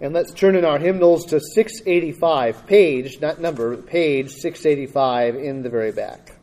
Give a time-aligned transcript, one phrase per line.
[0.00, 5.70] And let's turn in our hymnals to 685, page, not number, page 685 in the
[5.70, 6.36] very back.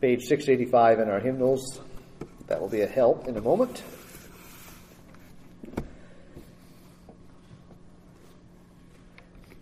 [0.00, 1.80] Page 685 in our hymnals.
[2.46, 3.82] That will be a help in a moment.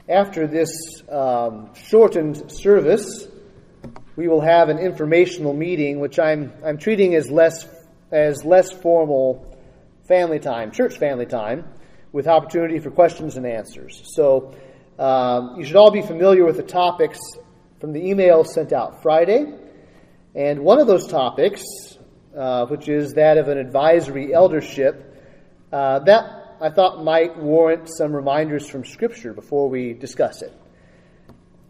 [0.08, 0.70] After this
[1.10, 3.26] um, shortened service,
[4.14, 7.66] we will have an informational meeting, which I'm, I'm treating as less,
[8.12, 9.58] as less formal
[10.06, 11.64] family time, church family time
[12.16, 14.00] with opportunity for questions and answers.
[14.14, 14.54] So
[14.98, 17.20] um, you should all be familiar with the topics
[17.78, 19.52] from the email sent out Friday.
[20.34, 21.62] And one of those topics,
[22.34, 25.14] uh, which is that of an advisory eldership,
[25.70, 30.54] uh, that I thought might warrant some reminders from Scripture before we discuss it.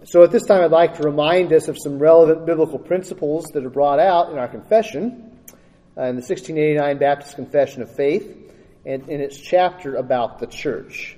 [0.05, 3.65] So at this time, I'd like to remind us of some relevant biblical principles that
[3.65, 5.41] are brought out in our confession,
[5.99, 8.46] uh, in the 1689 Baptist Confession of Faith
[8.87, 11.17] and in its chapter about the church.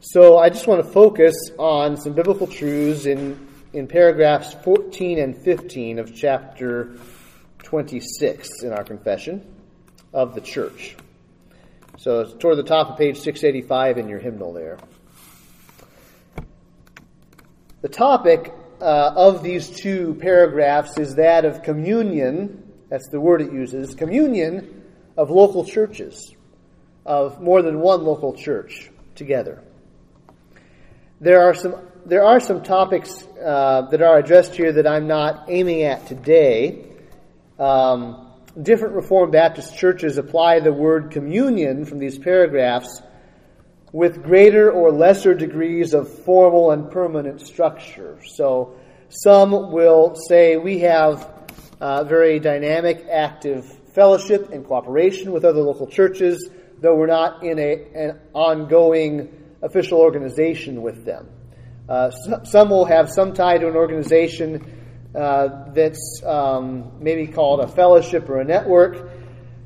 [0.00, 5.36] So I just want to focus on some biblical truths in, in paragraphs 14 and
[5.36, 6.96] 15 of chapter
[7.62, 9.42] 26 in our confession
[10.12, 10.96] of the church.
[11.98, 14.78] So it's toward the top of page 685 in your hymnal there.
[17.80, 18.52] The topic
[18.82, 22.70] uh, of these two paragraphs is that of communion.
[22.90, 24.84] That's the word it uses communion
[25.16, 26.35] of local churches
[27.06, 29.62] of more than one local church together.
[31.20, 35.46] There are some there are some topics uh, that are addressed here that I'm not
[35.48, 36.86] aiming at today.
[37.58, 43.02] Um, different Reformed Baptist churches apply the word communion from these paragraphs
[43.92, 48.18] with greater or lesser degrees of formal and permanent structure.
[48.24, 51.28] So some will say we have
[51.80, 56.48] uh, very dynamic, active fellowship and cooperation with other local churches
[56.80, 59.28] though we're not in a, an ongoing
[59.62, 61.28] official organization with them.
[61.88, 67.68] Uh, some will have some tie to an organization uh, that's um, maybe called a
[67.68, 69.08] fellowship or a network.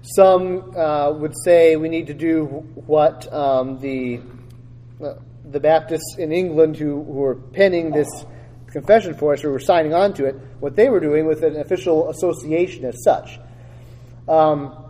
[0.03, 2.45] Some uh, would say we need to do
[2.87, 4.21] what um, the
[5.03, 5.15] uh,
[5.45, 8.09] the Baptists in England who, who were penning this
[8.69, 11.57] confession for us, who were signing on to it, what they were doing with an
[11.57, 13.39] official association as such.
[14.29, 14.90] Um,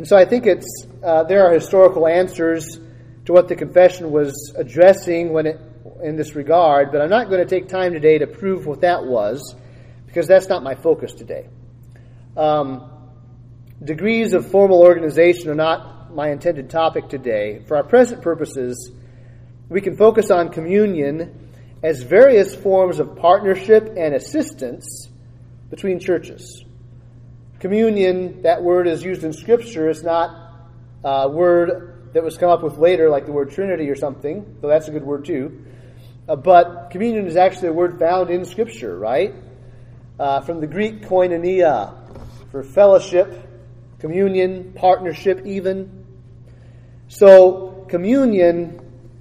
[0.00, 2.78] and so I think it's uh, there are historical answers
[3.26, 5.60] to what the confession was addressing when it,
[6.02, 9.04] in this regard, but I'm not going to take time today to prove what that
[9.04, 9.54] was
[10.06, 11.48] because that's not my focus today.
[12.34, 12.90] Um,
[13.84, 17.62] degrees of formal organization are not my intended topic today.
[17.68, 18.90] For our present purposes,
[19.68, 21.50] we can focus on communion
[21.82, 25.10] as various forms of partnership and assistance
[25.68, 26.64] between churches.
[27.60, 29.90] Communion, that word is used in Scripture.
[29.90, 30.34] It's not
[31.04, 34.68] a word that was come up with later, like the word Trinity or something, though
[34.68, 35.66] that's a good word too.
[36.26, 39.34] Uh, but communion is actually a word found in Scripture, right?
[40.18, 41.94] Uh, from the Greek koinonia,
[42.50, 43.46] for fellowship,
[43.98, 46.06] communion, partnership, even.
[47.08, 48.80] So, communion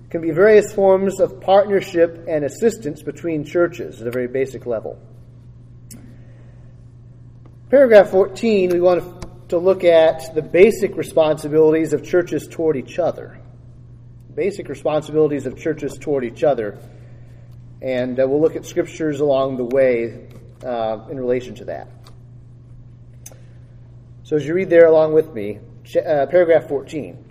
[0.09, 4.97] can be various forms of partnership and assistance between churches at a very basic level.
[7.69, 13.39] Paragraph 14, we want to look at the basic responsibilities of churches toward each other.
[14.33, 16.79] Basic responsibilities of churches toward each other.
[17.79, 20.29] And uh, we'll look at scriptures along the way
[20.65, 21.89] uh, in relation to that.
[24.23, 25.59] So as you read there along with me,
[25.95, 27.23] uh, paragraph 14.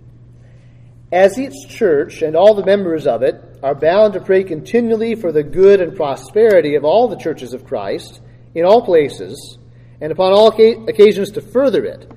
[1.10, 5.32] As each church and all the members of it are bound to pray continually for
[5.32, 8.20] the good and prosperity of all the churches of Christ
[8.54, 9.58] in all places,
[10.00, 12.10] and upon all occasions to further it,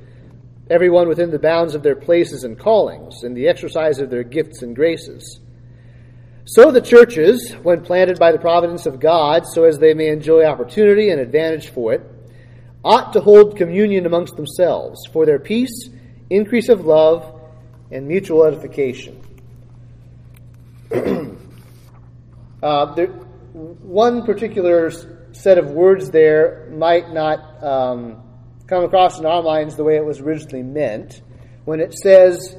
[0.70, 4.62] everyone within the bounds of their places and callings, in the exercise of their gifts
[4.62, 5.40] and graces.
[6.46, 10.46] So the churches, when planted by the providence of God, so as they may enjoy
[10.46, 12.02] opportunity and advantage for it,
[12.84, 15.90] ought to hold communion amongst themselves for their peace,
[16.30, 17.42] increase of love,
[17.92, 19.22] and mutual edification.
[22.64, 24.92] uh, there, one particular
[25.34, 28.24] set of words there might not um,
[28.68, 31.22] come across in our minds the way it was originally meant.
[31.66, 32.56] When it says,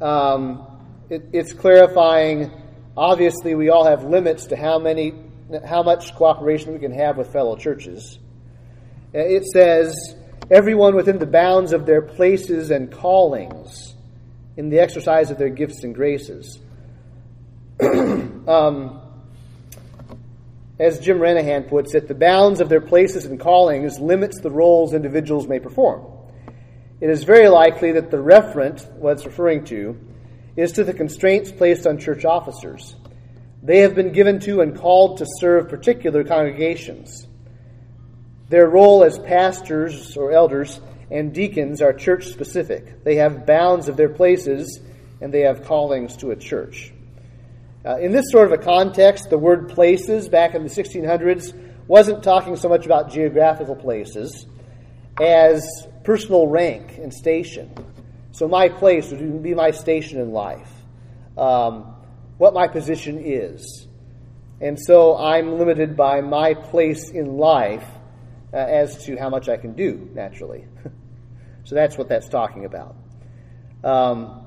[0.00, 0.66] um,
[1.10, 2.50] it, it's clarifying,
[2.96, 5.14] obviously, we all have limits to how many,
[5.66, 8.18] how much cooperation we can have with fellow churches.
[9.12, 9.94] It says,
[10.50, 13.94] everyone within the bounds of their places and callings
[14.56, 16.58] in the exercise of their gifts and graces.
[17.80, 19.00] um,
[20.78, 24.94] as Jim Renihan puts it, the bounds of their places and callings limits the roles
[24.94, 26.06] individuals may perform.
[27.00, 29.98] It is very likely that the referent, what it's referring to,
[30.56, 32.96] is to the constraints placed on church officers.
[33.62, 37.26] They have been given to and called to serve particular congregations.
[38.48, 43.04] Their role as pastors or elders and deacons are church specific.
[43.04, 44.80] They have bounds of their places
[45.20, 46.92] and they have callings to a church.
[47.86, 51.54] Uh, in this sort of a context, the word places back in the 1600s
[51.86, 54.46] wasn't talking so much about geographical places
[55.20, 55.66] as
[56.04, 57.72] personal rank and station.
[58.32, 60.70] So, my place would be my station in life,
[61.36, 61.94] um,
[62.36, 63.86] what my position is.
[64.60, 67.86] And so, I'm limited by my place in life
[68.52, 70.66] uh, as to how much I can do, naturally.
[71.64, 72.96] so, that's what that's talking about.
[73.84, 74.46] Um,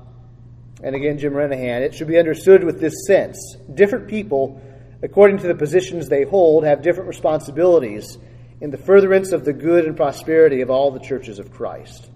[0.82, 3.56] and again, Jim Renihan, it should be understood with this sense.
[3.72, 4.60] Different people,
[5.02, 8.18] according to the positions they hold, have different responsibilities
[8.60, 12.10] in the furtherance of the good and prosperity of all the churches of Christ.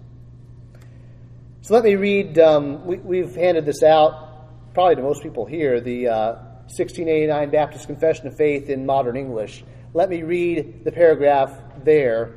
[1.61, 5.81] So let me read, um, we, have handed this out probably to most people here,
[5.81, 6.33] the uh,
[6.67, 9.63] 1689 Baptist Confession of Faith in modern English.
[9.93, 11.51] Let me read the paragraph
[11.83, 12.35] there.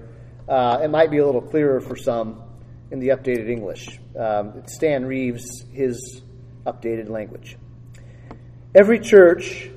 [0.49, 2.43] Uh, it might be a little clearer for some
[2.91, 3.99] in the updated English.
[4.19, 6.23] Um, Stan Reeves, his
[6.67, 7.57] updated language.
[8.75, 9.71] Every church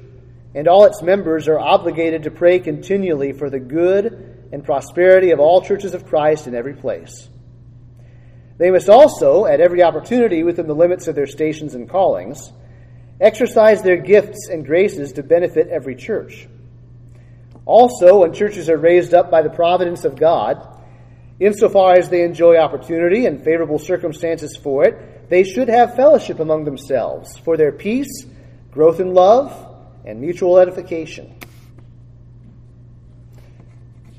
[0.55, 5.39] and all its members are obligated to pray continually for the good and prosperity of
[5.39, 7.27] all churches of Christ in every place.
[8.57, 12.51] They must also, at every opportunity within the limits of their stations and callings,
[13.19, 16.47] exercise their gifts and graces to benefit every church.
[17.65, 20.72] Also, when churches are raised up by the providence of God,
[21.43, 26.63] Insofar as they enjoy opportunity and favorable circumstances for it, they should have fellowship among
[26.63, 28.25] themselves for their peace,
[28.71, 29.51] growth in love,
[30.05, 31.35] and mutual edification.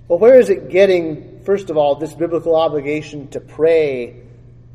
[0.07, 4.21] Well, where is it getting, first of all, this biblical obligation to pray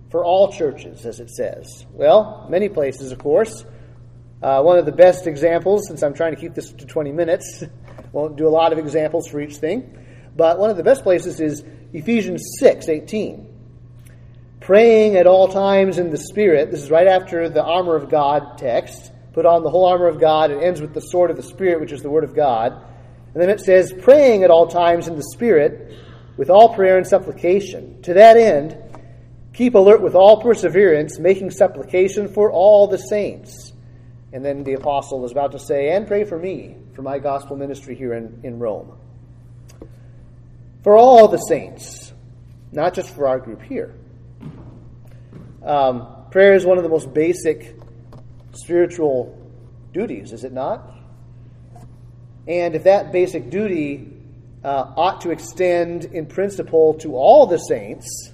[0.10, 1.86] for all churches, as it says?
[1.94, 3.64] Well, many places, of course.
[4.42, 7.64] Uh, one of the best examples, since I'm trying to keep this to 20 minutes,
[8.12, 9.96] won't do a lot of examples for each thing,
[10.40, 13.46] but one of the best places is Ephesians 6 18.
[14.62, 16.72] Praying at all times in the Spirit.
[16.72, 19.12] This is right after the armor of God text.
[19.34, 20.50] Put on the whole armor of God.
[20.50, 22.72] It ends with the sword of the Spirit, which is the Word of God.
[23.34, 25.94] And then it says, praying at all times in the Spirit
[26.38, 28.02] with all prayer and supplication.
[28.04, 28.78] To that end,
[29.54, 33.74] keep alert with all perseverance, making supplication for all the saints.
[34.32, 37.58] And then the apostle is about to say, and pray for me, for my gospel
[37.58, 38.98] ministry here in, in Rome
[40.84, 42.14] for all the saints,
[42.72, 43.96] not just for our group here.
[45.64, 47.76] Um, prayer is one of the most basic
[48.54, 49.38] spiritual
[49.94, 50.96] duties, is it not?
[52.48, 54.14] And if that basic duty
[54.64, 58.32] uh, ought to extend in principle to all the saints,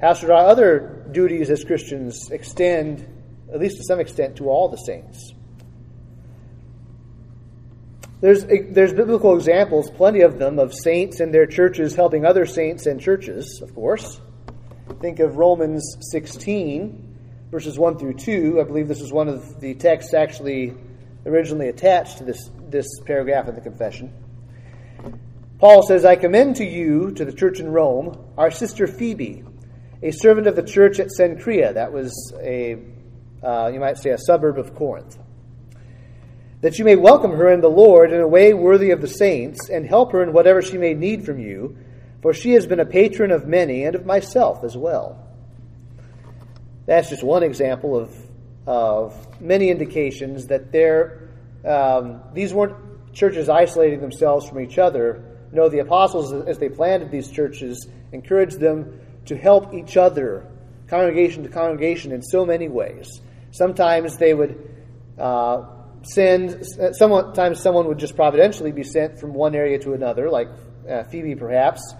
[0.00, 3.06] how should our other duties as Christians extend,
[3.52, 5.32] at least to some extent, to all the saints?
[8.18, 12.86] There's, there's biblical examples, plenty of them, of saints and their churches helping other saints
[12.86, 14.20] and churches, of course.
[15.00, 17.18] Think of Romans 16,
[17.50, 18.58] verses 1 through 2.
[18.58, 20.74] I believe this is one of the texts actually
[21.26, 24.14] originally attached to this, this paragraph of the confession.
[25.58, 29.44] Paul says, I commend to you, to the church in Rome, our sister Phoebe,
[30.02, 31.74] a servant of the church at Cenchrea.
[31.74, 32.78] That was a,
[33.42, 35.18] uh, you might say, a suburb of Corinth
[36.60, 39.68] that you may welcome her in the Lord in a way worthy of the saints,
[39.68, 41.76] and help her in whatever she may need from you,
[42.22, 45.22] for she has been a patron of many and of myself as well.
[46.86, 48.14] That's just one example of,
[48.66, 51.30] of many indications that there,
[51.64, 52.76] um, these weren't
[53.12, 55.24] churches isolating themselves from each other.
[55.52, 60.46] No, the apostles, as they planted these churches, encouraged them to help each other,
[60.86, 63.20] congregation to congregation, in so many ways.
[63.50, 64.70] Sometimes they would
[65.18, 65.64] uh,
[66.12, 70.48] send, sometimes someone would just providentially be sent from one area to another, like
[70.88, 71.94] uh, Phoebe perhaps.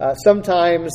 [0.00, 0.92] Uh, sometimes,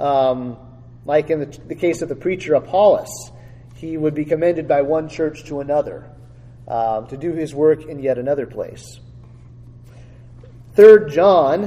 [0.00, 0.56] um,
[1.04, 3.30] like in the, the, case of the preacher Apollos,
[3.76, 6.10] he would be commended by one church to another
[6.68, 8.98] um, to do his work in yet another place.
[10.74, 11.64] Third John,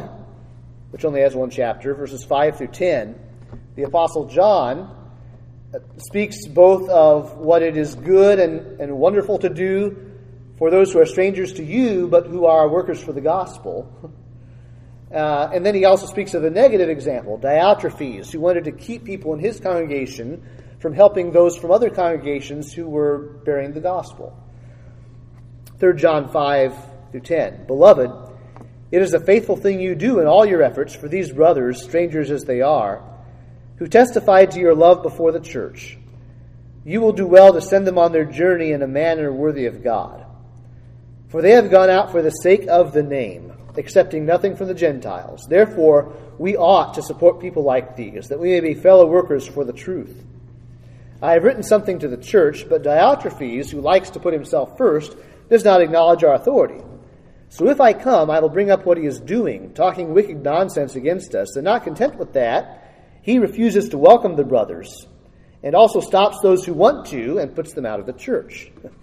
[0.91, 3.15] which only has one chapter, verses 5 through 10,
[3.75, 4.93] the Apostle John
[5.73, 10.06] uh, speaks both of what it is good and, and wonderful to do
[10.57, 14.13] for those who are strangers to you, but who are workers for the gospel.
[15.09, 19.05] Uh, and then he also speaks of a negative example, Diotrephes, who wanted to keep
[19.05, 20.45] people in his congregation
[20.79, 24.37] from helping those from other congregations who were bearing the gospel.
[25.79, 26.75] 3 John 5
[27.11, 27.67] through 10.
[27.67, 28.11] Beloved,
[28.91, 32.29] it is a faithful thing you do in all your efforts for these brothers, strangers
[32.29, 33.01] as they are,
[33.77, 35.97] who testified to your love before the church.
[36.83, 39.83] you will do well to send them on their journey in a manner worthy of
[39.83, 40.26] God.
[41.29, 44.73] For they have gone out for the sake of the name, accepting nothing from the
[44.73, 45.45] Gentiles.
[45.49, 49.65] Therefore, we ought to support people like these, that we may be fellow workers for
[49.65, 50.23] the truth.
[51.21, 55.17] I have written something to the church, but Diotrephes, who likes to put himself first,
[55.49, 56.81] does not acknowledge our authority.
[57.49, 60.95] So if I come, I will bring up what he is doing, talking wicked nonsense
[60.95, 62.83] against us, and not content with that,
[63.21, 65.07] he refuses to welcome the brothers,
[65.63, 68.71] and also stops those who want to and puts them out of the church.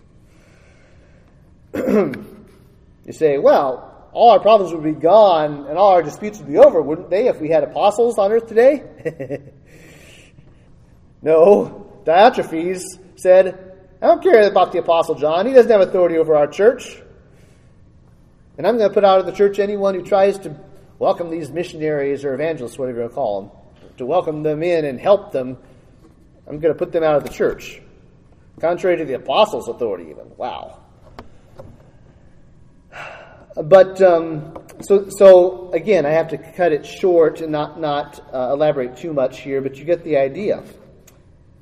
[1.74, 6.56] you say, well, all our problems would be gone and all our disputes would be
[6.56, 8.82] over, wouldn't they, if we had apostles on earth today?
[11.22, 12.02] no.
[12.04, 12.82] Diotrephes
[13.16, 15.46] said, I don't care about the apostle John.
[15.46, 17.02] He doesn't have authority over our church.
[18.56, 20.54] And I'm going to put out of the church anyone who tries to
[21.00, 23.50] welcome these missionaries or evangelists, whatever you call them,
[23.96, 25.56] to welcome them in and help them.
[26.46, 27.80] I'm going to put them out of the church.
[28.60, 30.30] Contrary to the apostles' authority, even.
[30.36, 30.83] Wow.
[33.54, 38.50] But um, so, so again, I have to cut it short and not not uh,
[38.52, 39.60] elaborate too much here.
[39.60, 40.64] But you get the idea.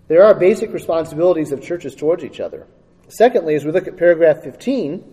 [0.09, 2.67] There are basic responsibilities of churches towards each other.
[3.09, 5.05] Secondly, as we look at paragraph 15,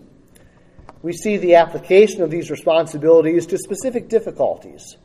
[1.01, 4.95] we see the application of these responsibilities to specific difficulties.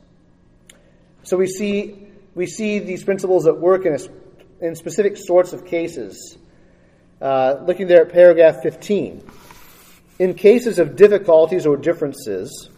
[1.23, 5.65] So we see we see these principles at work in, a, in specific sorts of
[5.65, 6.37] cases.
[7.21, 9.23] Uh, looking there at paragraph 15
[10.19, 12.69] in cases of difficulties or differences,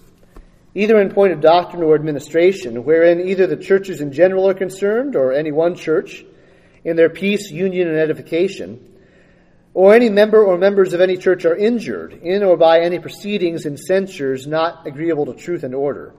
[0.73, 5.15] either in point of doctrine or administration, wherein either the churches in general are concerned
[5.15, 6.25] or any one church
[6.83, 8.79] in their peace, union, and edification,
[9.73, 13.65] or any member or members of any church are injured in or by any proceedings
[13.65, 16.13] and censures not agreeable to truth and order.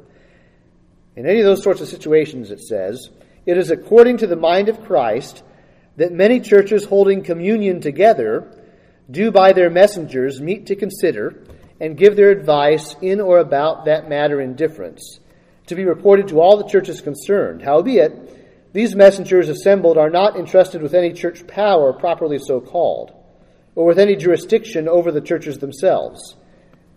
[1.16, 3.10] In any of those sorts of situations, it says,
[3.46, 5.42] it is according to the mind of Christ
[5.96, 8.57] that many churches holding communion together
[9.10, 11.42] do by their messengers meet to consider
[11.80, 15.20] and give their advice in or about that matter in difference,
[15.66, 17.62] to be reported to all the churches concerned.
[17.62, 23.12] Howbeit, these messengers assembled are not entrusted with any church power properly so called,
[23.74, 26.36] or with any jurisdiction over the churches themselves,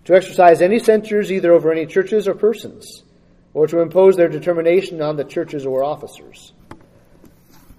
[0.06, 3.04] to exercise any censures either over any churches or persons,
[3.54, 6.54] or to impose their determination on the churches or officers.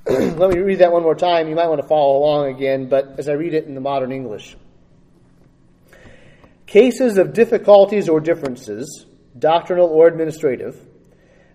[0.09, 1.49] Let me read that one more time.
[1.49, 4.11] You might want to follow along again, but as I read it in the modern
[4.11, 4.57] English.
[6.67, 9.07] Cases of difficulties or differences,
[9.39, 10.77] doctrinal or administrative,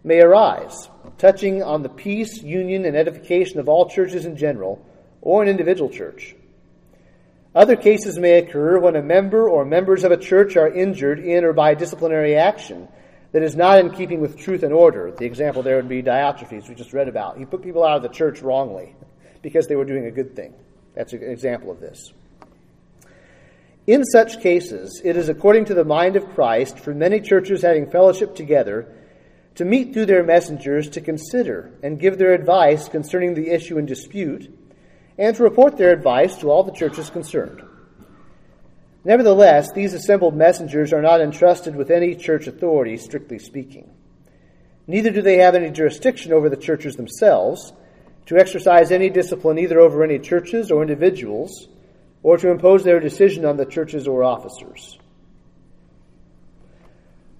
[0.02, 0.88] may arise,
[1.18, 4.86] touching on the peace, union, and edification of all churches in general,
[5.20, 6.34] or an individual church.
[7.54, 11.44] Other cases may occur when a member or members of a church are injured in
[11.44, 12.88] or by disciplinary action
[13.32, 15.12] that is not in keeping with truth and order.
[15.12, 17.38] The example there would be Diotrephes, we just read about.
[17.38, 18.96] He put people out of the church wrongly
[19.42, 20.54] because they were doing a good thing.
[20.96, 22.14] That's an example of this.
[23.86, 27.90] In such cases, it is according to the mind of Christ for many churches having
[27.90, 28.94] fellowship together
[29.56, 33.86] to meet through their messengers to consider and give their advice concerning the issue in
[33.86, 34.54] dispute,
[35.18, 37.64] and to report their advice to all the churches concerned.
[39.08, 43.90] Nevertheless, these assembled messengers are not entrusted with any church authority, strictly speaking.
[44.86, 47.72] Neither do they have any jurisdiction over the churches themselves
[48.26, 51.70] to exercise any discipline either over any churches or individuals,
[52.22, 54.98] or to impose their decision on the churches or officers.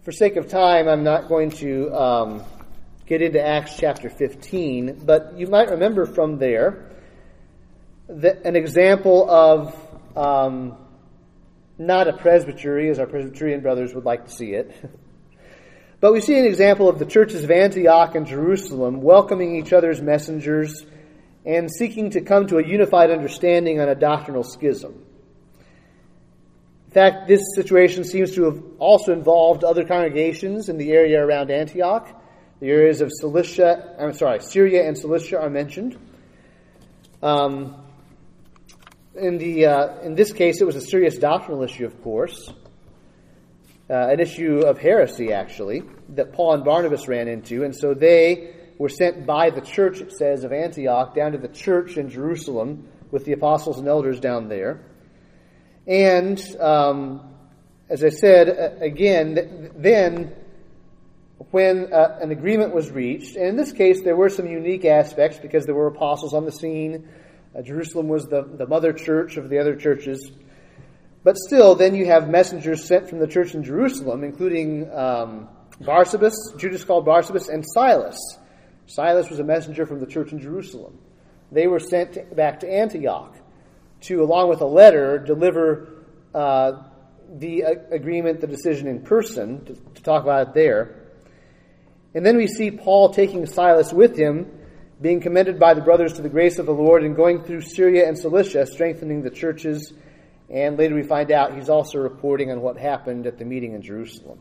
[0.04, 2.44] For sake of time, I'm not going to um,
[3.06, 6.86] get into Acts chapter 15, but you might remember from there
[8.08, 9.76] an example of
[10.16, 10.78] um,
[11.78, 14.72] not a presbytery as our Presbyterian brothers would like to see it.
[16.00, 20.00] But we see an example of the churches of Antioch and Jerusalem welcoming each other's
[20.00, 20.86] messengers
[21.44, 25.04] and seeking to come to a unified understanding on a doctrinal schism.
[26.86, 31.50] In fact, this situation seems to have also involved other congregations in the area around
[31.50, 32.08] Antioch.
[32.60, 35.98] The areas of Cilicia, I'm sorry, Syria and Cilicia are mentioned.
[37.24, 37.76] Um,
[39.18, 42.50] in the uh, in this case, it was a serious doctrinal issue, of course,
[43.90, 48.54] uh, an issue of heresy actually that Paul and Barnabas ran into, and so they
[48.78, 52.88] were sent by the church, it says, of Antioch down to the church in Jerusalem
[53.12, 54.82] with the apostles and elders down there,
[55.88, 57.34] and um,
[57.90, 60.36] as I said uh, again, then
[61.52, 65.40] when uh, an agreement was reached, and in this case there were some unique aspects
[65.40, 67.08] because there were apostles on the scene
[67.58, 70.32] uh, Jerusalem was the, the mother church of the other churches.
[71.24, 75.50] But still, then you have messengers sent from the church in Jerusalem, including um,
[75.82, 78.18] Barsabas, Judas called Barsabas, and Silas.
[78.86, 80.98] Silas was a messenger from the church in Jerusalem.
[81.52, 83.36] they were sent back to Antioch
[84.02, 85.90] to, along with a letter, deliver
[86.34, 86.84] uh,
[87.30, 90.96] the uh, agreement, the decision in person, to, to talk about it there.
[92.14, 94.50] And then we see Paul taking Silas with him,
[95.02, 98.08] being commended by the brothers to the grace of the Lord, and going through Syria
[98.08, 99.94] and Cilicia, strengthening the churches.
[100.50, 103.82] And later we find out he's also reporting on what happened at the meeting in
[103.82, 104.40] Jerusalem.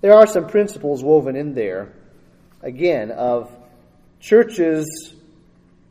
[0.00, 1.92] There are some principles woven in there,
[2.60, 3.50] again, of
[4.20, 5.14] churches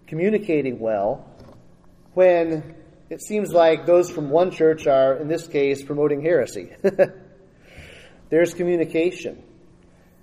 [0.08, 1.26] communicating well
[2.14, 2.76] when
[3.10, 6.70] it seems like those from one church are, in this case, promoting heresy.
[8.30, 9.44] There's communication.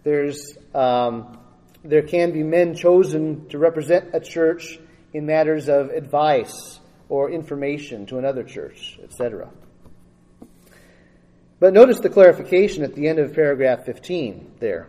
[0.04, 1.38] There's, um,
[1.88, 4.78] there can be men chosen to represent a church
[5.14, 6.78] in matters of advice
[7.08, 9.48] or information to another church, etc.
[11.58, 14.88] But notice the clarification at the end of paragraph 15 there.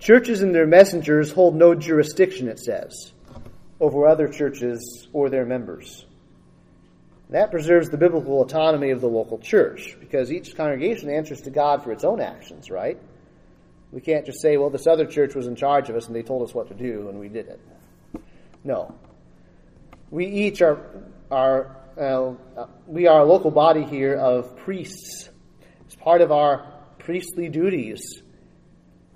[0.00, 3.12] Churches and their messengers hold no jurisdiction, it says,
[3.80, 6.04] over other churches or their members.
[7.30, 11.84] That preserves the biblical autonomy of the local church because each congregation answers to God
[11.84, 12.98] for its own actions, right?
[13.92, 16.22] We can't just say, well, this other church was in charge of us and they
[16.22, 17.60] told us what to do and we did it.
[18.64, 18.94] No.
[20.10, 20.78] We each are,
[21.30, 22.34] are uh,
[22.86, 25.30] we are a local body here of priests.
[25.86, 28.22] It's part of our priestly duties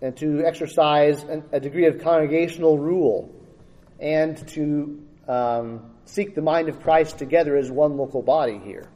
[0.01, 3.35] and to exercise a degree of congregational rule
[3.99, 8.89] and to um, seek the mind of Christ together as one local body here.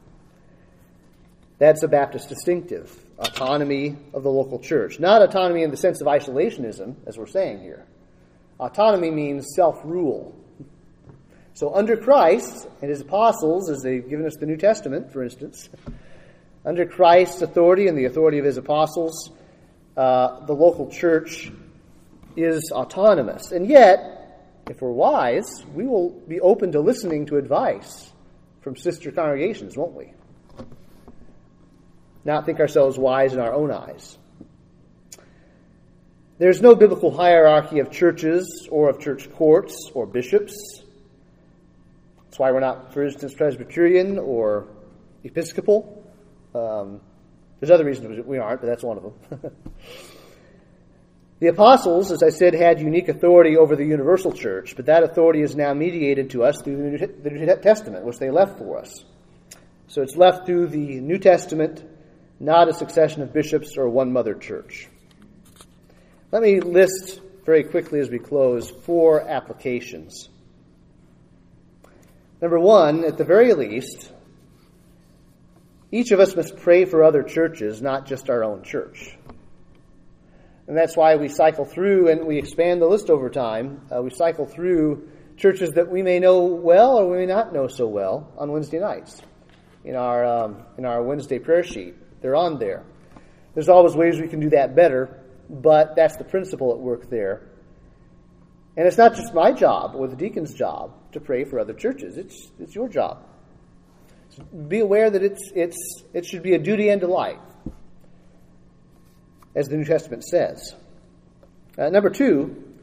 [1.59, 4.99] That's a Baptist distinctive autonomy of the local church.
[4.99, 7.85] Not autonomy in the sense of isolationism, as we're saying here.
[8.59, 10.35] Autonomy means self rule.
[11.53, 15.69] So, under Christ and his apostles, as they've given us the New Testament, for instance,
[16.65, 19.31] under Christ's authority and the authority of his apostles,
[19.95, 21.51] uh, the local church
[22.35, 23.51] is autonomous.
[23.51, 28.11] And yet, if we're wise, we will be open to listening to advice
[28.61, 30.11] from sister congregations, won't we?
[32.25, 34.17] Not think ourselves wise in our own eyes.
[36.37, 40.83] There's no biblical hierarchy of churches or of church courts or bishops.
[42.25, 44.67] That's why we're not, for instance, Presbyterian or
[45.23, 46.03] Episcopal.
[46.53, 46.99] Um,
[47.59, 49.51] there's other reasons we aren't, but that's one of them.
[51.39, 55.41] The apostles, as I said, had unique authority over the universal church, but that authority
[55.41, 59.03] is now mediated to us through the New Testament, which they left for us.
[59.87, 61.83] So it's left through the New Testament,
[62.39, 64.87] not a succession of bishops or one mother church.
[66.31, 70.29] Let me list very quickly as we close four applications.
[72.41, 74.11] Number one, at the very least,
[75.91, 79.15] each of us must pray for other churches, not just our own church.
[80.67, 83.81] And that's why we cycle through and we expand the list over time.
[83.95, 87.67] Uh, we cycle through churches that we may know well or we may not know
[87.67, 89.21] so well on Wednesday nights
[89.83, 91.93] in our, um, in our Wednesday prayer sheet.
[92.25, 92.83] They're on there.
[93.53, 95.15] There's always ways we can do that better,
[95.47, 97.43] but that's the principle at work there.
[98.75, 102.17] And it's not just my job or the deacon's job to pray for other churches.
[102.17, 103.23] It's, it's your job.
[104.29, 105.77] So be aware that it's, it's,
[106.15, 107.39] it should be a duty and a delight
[109.53, 110.73] as the New Testament says.
[111.77, 112.73] Uh, number two,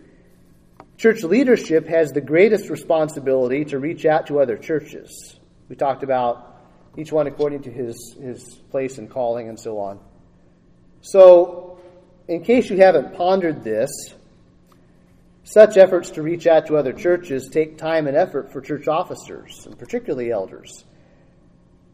[0.98, 5.34] church leadership has the greatest responsibility to reach out to other churches.
[5.68, 6.51] We talked about
[6.96, 9.98] each one according to his, his place and calling and so on.
[11.00, 11.78] So,
[12.28, 13.90] in case you haven't pondered this,
[15.44, 19.66] such efforts to reach out to other churches take time and effort for church officers,
[19.66, 20.84] and particularly elders.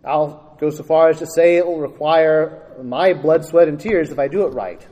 [0.04, 4.10] I'll go so far as to say it will require my blood, sweat, and tears
[4.10, 4.86] if I do it right.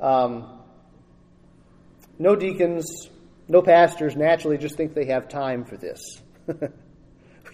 [0.00, 0.60] Um,
[2.18, 3.08] no deacons,
[3.48, 6.20] no pastors naturally just think they have time for this.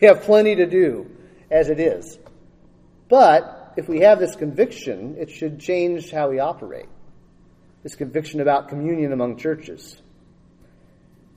[0.03, 1.11] we have plenty to do
[1.51, 2.19] as it is.
[3.09, 6.89] But if we have this conviction, it should change how we operate.
[7.83, 10.01] This conviction about communion among churches.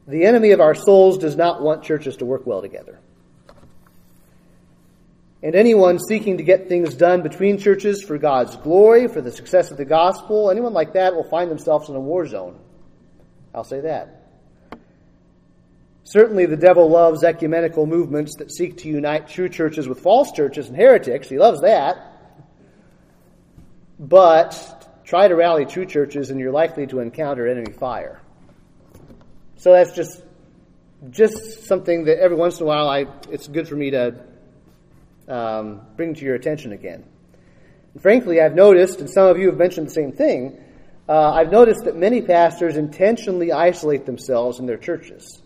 [0.08, 3.00] The enemy of our souls does not want churches to work well together.
[5.42, 9.72] And anyone seeking to get things done between churches for God's glory, for the success
[9.72, 12.60] of the gospel, anyone like that will find themselves in a war zone.
[13.54, 14.23] I'll say that.
[16.06, 20.68] Certainly, the devil loves ecumenical movements that seek to unite true churches with false churches
[20.68, 21.30] and heretics.
[21.30, 21.98] He loves that.
[24.00, 28.20] But try to rally true churches, and you're likely to encounter enemy fire.
[29.58, 30.22] So that's just
[31.10, 34.16] just something that every once in a while I it's good for me to
[35.28, 37.04] um, bring to your attention again.
[37.94, 40.60] And frankly, I've noticed, and some of you have mentioned the same thing,
[41.08, 45.43] uh, I've noticed that many pastors intentionally isolate themselves in their churches.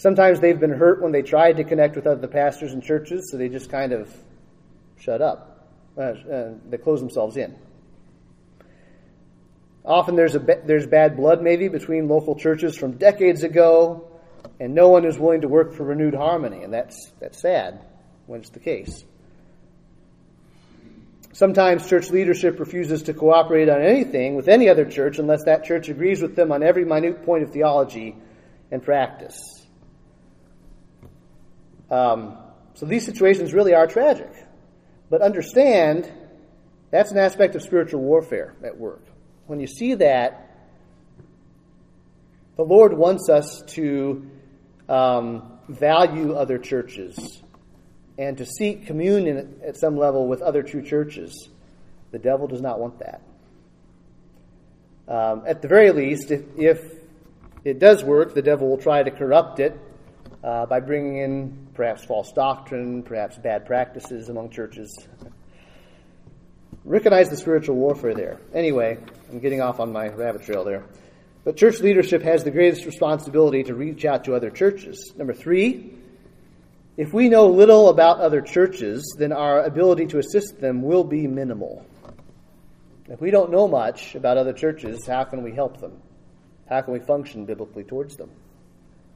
[0.00, 3.36] Sometimes they've been hurt when they tried to connect with other pastors and churches, so
[3.36, 4.10] they just kind of
[4.98, 5.68] shut up.
[5.94, 7.54] Uh, uh, they close themselves in.
[9.84, 14.10] Often there's, a, there's bad blood, maybe, between local churches from decades ago,
[14.58, 17.84] and no one is willing to work for renewed harmony, and that's, that's sad
[18.24, 19.04] when it's the case.
[21.34, 25.90] Sometimes church leadership refuses to cooperate on anything with any other church unless that church
[25.90, 28.16] agrees with them on every minute point of theology
[28.70, 29.59] and practice.
[31.90, 32.36] Um,
[32.74, 34.32] so these situations really are tragic.
[35.08, 36.10] But understand
[36.90, 39.04] that's an aspect of spiritual warfare at work.
[39.46, 40.46] When you see that,
[42.56, 44.28] the Lord wants us to
[44.88, 47.42] um, value other churches
[48.18, 51.48] and to seek communion at some level with other true churches.
[52.10, 53.22] The devil does not want that.
[55.08, 56.82] Um, at the very least, if, if
[57.64, 59.78] it does work, the devil will try to corrupt it
[60.42, 64.96] uh, by bringing in perhaps false doctrine, perhaps bad practices among churches.
[66.84, 68.40] Recognize the spiritual warfare there.
[68.54, 68.98] Anyway,
[69.30, 70.84] I'm getting off on my rabbit trail there.
[71.44, 75.12] But church leadership has the greatest responsibility to reach out to other churches.
[75.16, 75.94] Number three,
[76.96, 81.26] if we know little about other churches, then our ability to assist them will be
[81.26, 81.86] minimal.
[83.08, 86.00] If we don't know much about other churches, how can we help them?
[86.68, 88.30] How can we function biblically towards them?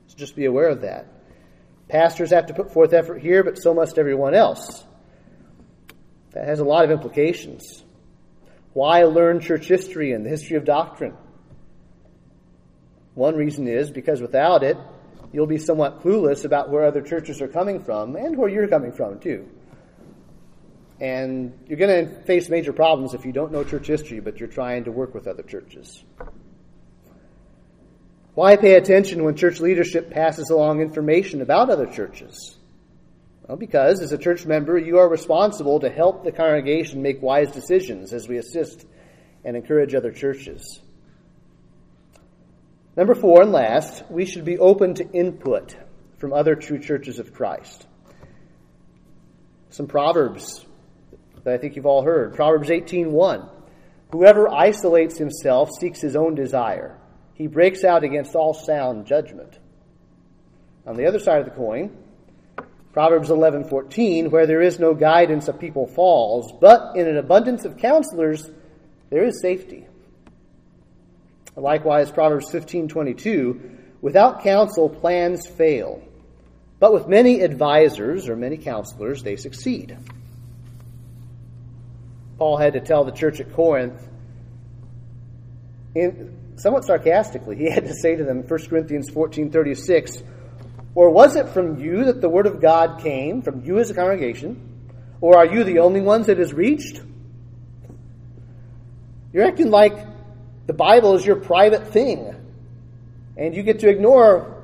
[0.06, 1.06] So just be aware of that.
[1.88, 4.84] Pastors have to put forth effort here, but so must everyone else.
[6.32, 7.84] That has a lot of implications.
[8.72, 11.14] Why learn church history and the history of doctrine?
[13.14, 14.76] One reason is because without it,
[15.32, 18.92] you'll be somewhat clueless about where other churches are coming from and where you're coming
[18.92, 19.48] from, too.
[21.00, 24.48] And you're going to face major problems if you don't know church history, but you're
[24.48, 26.02] trying to work with other churches.
[28.34, 32.56] Why pay attention when church leadership passes along information about other churches?
[33.46, 37.52] Well, because as a church member, you are responsible to help the congregation make wise
[37.52, 38.86] decisions as we assist
[39.44, 40.80] and encourage other churches.
[42.96, 45.76] Number four and last, we should be open to input
[46.18, 47.86] from other true churches of Christ.
[49.70, 50.64] Some proverbs
[51.44, 52.34] that I think you've all heard.
[52.34, 53.48] Proverbs 18:1.
[54.10, 56.98] Whoever isolates himself seeks his own desire
[57.34, 59.58] he breaks out against all sound judgment.
[60.86, 61.90] On the other side of the coin,
[62.92, 67.76] Proverbs 11:14, where there is no guidance, a people falls, but in an abundance of
[67.76, 68.48] counselors
[69.10, 69.86] there is safety.
[71.56, 73.60] Likewise, Proverbs 15:22,
[74.00, 76.02] without counsel plans fail,
[76.78, 79.96] but with many advisers or many counselors they succeed.
[82.38, 84.08] Paul had to tell the church at Corinth
[85.94, 90.22] in somewhat sarcastically, he had to say to them, 1 Corinthians 14:36,
[90.94, 93.94] "Or was it from you that the word of God came, from you as a
[93.94, 94.70] congregation?
[95.20, 97.00] Or are you the only ones it has reached?
[99.32, 99.96] You're acting like
[100.66, 102.34] the Bible is your private thing,
[103.36, 104.62] and you get to ignore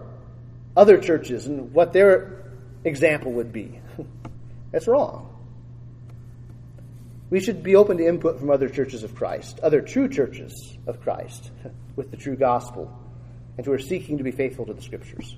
[0.76, 2.44] other churches and what their
[2.84, 3.80] example would be.
[4.72, 5.26] That's wrong.
[7.30, 11.00] We should be open to input from other churches of Christ, other true churches of
[11.00, 11.50] Christ,
[11.96, 12.96] with the true gospel,
[13.56, 15.36] and who are seeking to be faithful to the Scriptures.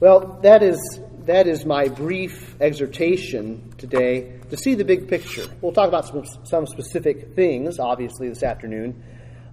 [0.00, 5.46] Well, that is, that is my brief exhortation today to see the big picture.
[5.60, 9.02] We'll talk about some, some specific things, obviously, this afternoon,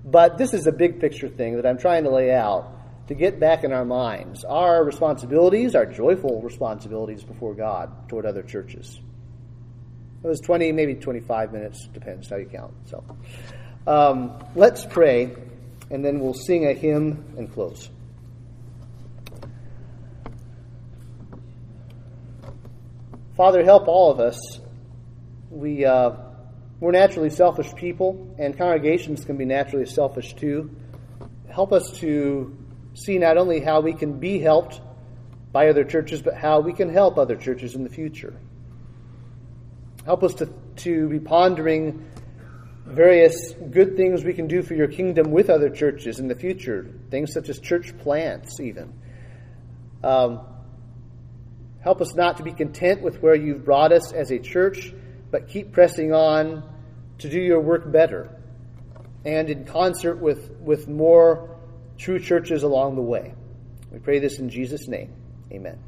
[0.03, 2.71] but this is a big picture thing that I'm trying to lay out
[3.07, 8.43] to get back in our minds our responsibilities, our joyful responsibilities before God toward other
[8.43, 8.99] churches.
[10.23, 12.73] It was 20, maybe 25 minutes, depends how you count.
[12.85, 13.03] So
[13.87, 15.35] um, let's pray,
[15.91, 17.89] and then we'll sing a hymn and close.
[23.35, 24.39] Father, help all of us.
[25.49, 26.11] We, uh,
[26.79, 30.75] we're naturally selfish people, and congregations can be naturally selfish too.
[31.49, 32.57] Help us to
[32.93, 34.81] see not only how we can be helped
[35.51, 38.33] by other churches, but how we can help other churches in the future.
[40.05, 42.05] Help us to, to be pondering
[42.85, 46.87] various good things we can do for your kingdom with other churches in the future,
[47.09, 48.93] things such as church plants, even.
[50.03, 50.41] Um,
[51.81, 54.93] help us not to be content with where you've brought us as a church,
[55.31, 56.63] but keep pressing on
[57.17, 58.29] to do your work better
[59.25, 61.57] and in concert with, with more
[61.97, 63.33] true churches along the way.
[63.91, 65.13] We pray this in Jesus' name.
[65.51, 65.79] Amen.